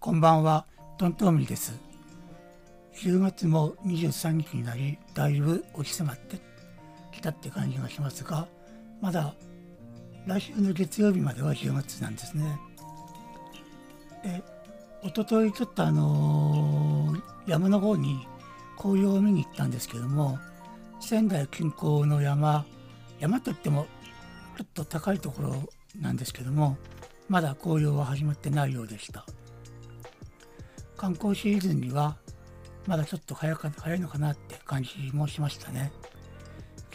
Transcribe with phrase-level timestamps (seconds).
[0.00, 0.66] こんばんは、
[0.98, 1.72] トントンミです。
[2.96, 6.36] 10月も23日になり、だいぶ落ち迫って
[7.10, 8.46] きたって感じがしますが、
[9.00, 9.34] まだ
[10.26, 12.60] 来週の月曜日までは10月なんですね。
[14.22, 14.42] え、
[15.02, 18.26] おとといちょっとあのー、山の方に
[18.76, 20.38] 紅葉を見に行ったんですけども、
[21.00, 22.66] 仙台近郊の山、
[23.20, 23.86] 山といっても
[24.58, 25.62] ちょっと高いところ
[26.00, 26.76] なんですけども、
[27.28, 29.24] まだ紅葉は始まってないようでした。
[30.96, 32.16] 観光シーズンには
[32.86, 35.92] まだちょっと早か早いのかなって感じもしましたね。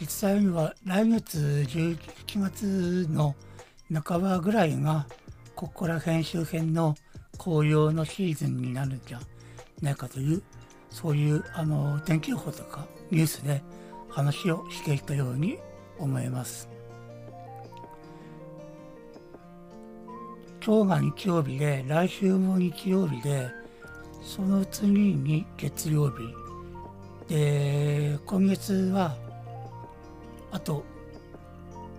[0.00, 1.98] 実際には来月11
[2.40, 3.34] 月の
[3.92, 5.06] 半ばぐらいが
[5.54, 6.94] ここら辺周辺の
[7.38, 9.20] 紅葉のシーズンになるんじゃ
[9.82, 10.42] ないかという
[10.90, 13.62] そういうあの天気予報とかニュースで
[14.08, 15.58] 話をしていたように
[15.98, 16.68] 思います。
[20.62, 23.48] 今日が日曜日で来週も日曜日で
[24.22, 26.16] その次に月曜日
[27.28, 29.16] で今月は
[30.50, 30.84] あと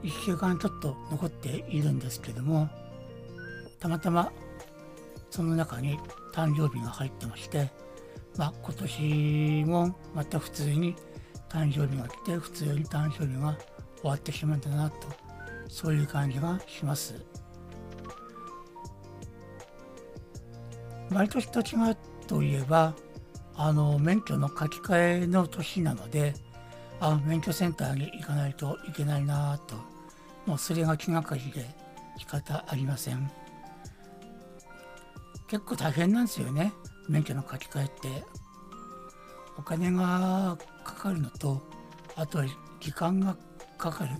[0.03, 2.70] 1週間ちょっと残っているんですけども
[3.80, 4.31] たまたま
[5.31, 5.98] その中に
[6.31, 7.72] 誕生日が入ってまして
[8.38, 10.96] まあ今年もまた普通に
[11.50, 13.58] 誕生日が来て普通に誕生日が
[14.02, 15.08] 終わってしまうんだなと
[15.68, 17.41] そういう感じがします。
[21.12, 22.95] 毎年と違うといえば
[23.56, 26.34] あの免許の書き換えの年なので
[27.00, 29.76] あ免許センターに行かないといけないなと
[30.45, 31.66] もうそれが気がかりで
[32.18, 33.30] 仕方ありません。
[35.48, 36.72] 結構大変なんですよね
[37.09, 38.42] 免許の書き換えって。
[39.58, 41.62] お金がかかるのと
[42.16, 42.46] あとは
[42.80, 43.36] 時間が
[43.78, 44.12] かかる。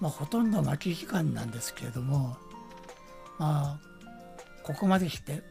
[0.00, 2.36] まあほとんど待ち時間なんですけれども
[3.38, 3.80] まあ
[4.62, 5.42] ここまでして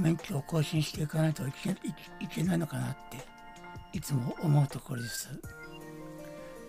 [0.00, 1.52] 免許を更新していかないとい
[2.28, 3.18] けないのかなって
[3.92, 5.28] いつも思うところです。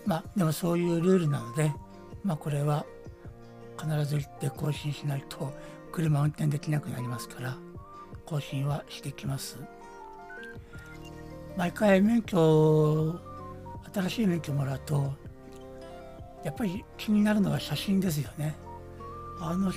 [0.06, 1.72] まあでもそういうルールなので、
[2.24, 2.86] まあこれは
[3.80, 5.53] 必ず行って更新しないと
[5.91, 7.58] 車運転できなくなりますから
[8.25, 9.58] 更新はしてきます。
[11.58, 13.20] 毎回免許
[13.94, 15.14] 新しい免許もらうと
[16.44, 18.56] やっぱり気になるのは写真ですよね。
[19.40, 19.72] あの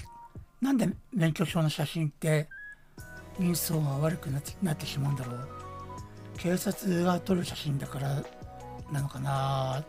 [0.60, 2.48] なんで免許証の写真って
[3.38, 5.48] 人相が悪くなってなってしまうんだろう。
[6.36, 8.22] 警察が撮る写真だから
[8.90, 9.84] なのかな。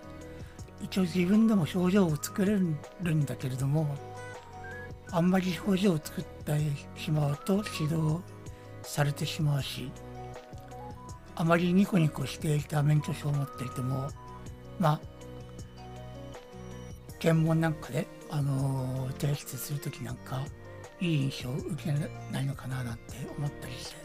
[0.82, 3.96] 一応自分でも表情を作れるんだけれども
[5.12, 6.60] あんまり表情を作って
[6.96, 8.20] しまうと指導
[8.84, 9.92] されてしまうし
[11.36, 14.10] あまりニコニコしていた免許証を持っていても
[14.80, 15.00] まあ
[17.20, 20.44] 検問なんかで、あのー、提出する時なんか
[21.02, 21.92] いい印象を受け
[22.32, 23.04] ないのかななんて
[23.38, 23.96] 思ったりして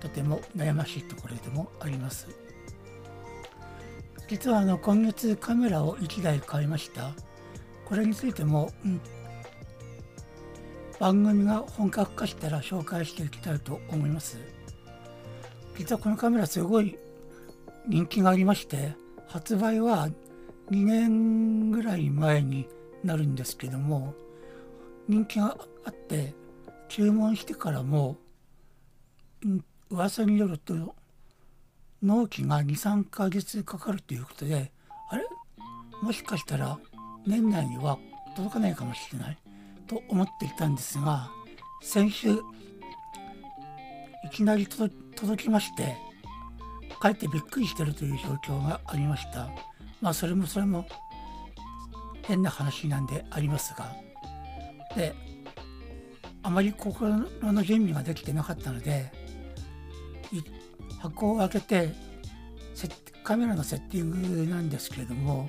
[0.00, 2.28] とても悩ましいところでもあります。
[4.28, 7.12] 実はあの今月カメラを1台買いました。
[7.84, 9.00] これについても、うん、
[10.98, 14.38] 番組が本格化したら紹介していきたいと思います。
[15.76, 16.98] 実はこのカメラすごい
[17.86, 18.94] 人気がありまして
[19.26, 20.08] 発売は
[20.70, 22.68] 2年ぐらい前に
[23.02, 24.14] なるんですけども
[25.08, 26.34] 人気があって
[26.88, 28.16] 注文してからも、
[29.90, 30.94] 噂によると
[32.02, 34.72] 納期が23ヶ月かかるということで
[35.10, 35.24] あれ？
[36.02, 36.78] もしかしたら
[37.26, 37.98] 年内には
[38.34, 39.38] 届かないかもしれない
[39.86, 41.30] と思っていたんですが
[41.82, 42.38] 先週い
[44.30, 45.96] きなり届きまして
[46.98, 49.48] かえってびっくりしてるという状況がありました。
[50.00, 50.86] まあそれもそれも
[52.22, 53.94] 変な話なんでありますが
[54.96, 55.14] で
[56.42, 59.10] あまり心の準備ができてなかったので
[61.00, 61.92] 箱を開けて
[63.22, 65.48] カメラのセッティングなんですけれども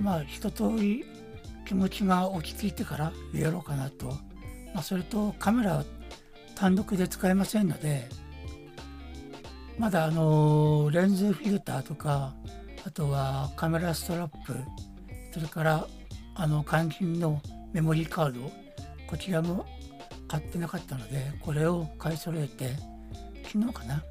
[0.00, 1.04] まあ一通り
[1.64, 4.06] 気持ちが落ち着いてからやろうかなと、
[4.74, 5.84] まあ、それとカメラ
[6.56, 8.08] 単独で使えませんので
[9.78, 12.34] まだあのレンズフィルターとか
[12.84, 14.56] あとはカメラストラップ
[15.32, 15.86] それから
[16.40, 17.42] あの肝心の
[17.72, 18.50] メモリーカード
[19.08, 19.66] こちらも
[20.28, 22.70] 買ってなかったのでこれを買い揃えて
[23.44, 24.04] 昨日かな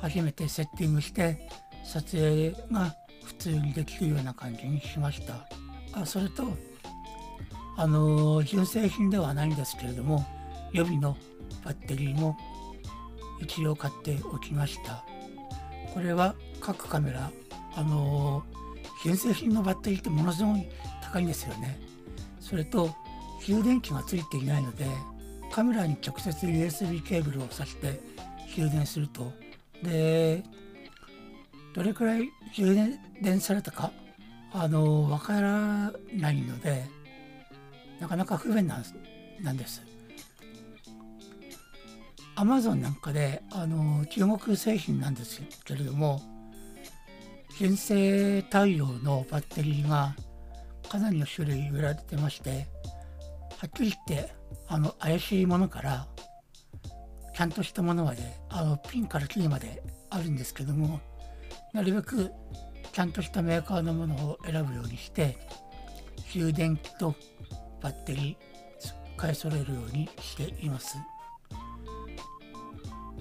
[0.00, 1.48] 初めてセッティングして
[1.84, 2.94] 撮影が
[3.24, 5.48] 普通にできるような感じにしました。
[5.92, 6.44] あそれと
[7.76, 10.26] あの純正品ではないんですけれども
[10.72, 11.16] 予備の
[11.64, 12.36] バッテリーも
[13.40, 15.04] 一応買っておきました。
[15.94, 17.30] これは各カメラ
[17.76, 18.42] あの
[19.04, 20.68] 純正品のバッテリーってものすごい
[21.12, 21.78] 高いんですよね
[22.40, 22.94] それと
[23.44, 24.86] 充電器がついていないので
[25.50, 28.00] カメラに直接 USB ケーブルを挿して
[28.54, 29.32] 充電すると
[29.82, 30.42] で
[31.74, 32.74] どれくらい充
[33.22, 33.92] 電されたか
[34.52, 36.86] あのわからないので
[38.00, 38.84] なかなか不便なん
[39.42, 39.82] なんです。
[42.34, 46.22] アマゾンなんかであの中国製品なんですけれども
[47.58, 50.14] 純正対応のバッテリーが
[50.88, 52.66] かなりの種類売られてまして
[53.58, 54.32] はっきり言って
[54.68, 56.06] あの怪しいものから
[57.34, 61.00] ちゃんとしたものまであのピンからキーまであるんですけども
[61.72, 62.30] なるべく
[62.92, 65.38] ちゃんとしたメーカーのものを選ぶようにして
[66.32, 67.14] 充電器と
[67.80, 70.96] バッテリー買い揃えるようにしています。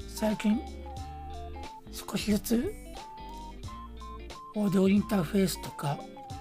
[0.07, 0.59] 最近
[1.91, 2.73] 少しずつ
[4.55, 5.99] オーディオインターフェースとか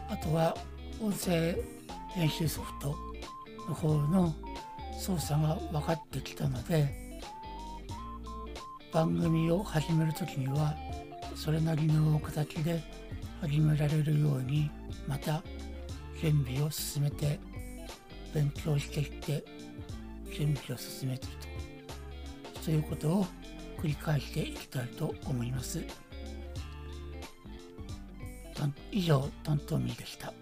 [0.09, 0.57] あとは
[1.01, 1.55] 音声
[2.15, 2.97] 編集ソフト
[3.69, 4.35] の方の
[4.99, 7.21] 操作が分かってきたので
[8.93, 10.75] 番組を始める時には
[11.35, 12.83] それなりの形で
[13.41, 14.71] 始められるように
[15.07, 15.43] また
[16.23, 17.39] 準備を進めて
[18.33, 19.45] 勉強していって
[20.37, 21.37] 準備を進めていく
[22.55, 23.27] とそういうことを
[23.83, 25.83] 繰り返していきたいと思います。
[28.91, 30.33] 以上、トントミーでした。